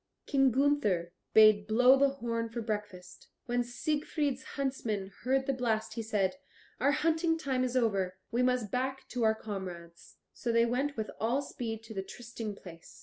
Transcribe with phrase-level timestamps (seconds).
[0.25, 3.27] King Gunther bade blow the horn for breakfast.
[3.45, 6.37] When Siegfried's huntsman heard the blast he said:
[6.79, 11.11] "Our hunting time is over; we must back to our comrades." So they went with
[11.19, 12.99] all speed to the trysting place.